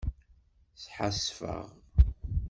Sḥasfeɣ. 0.83 1.67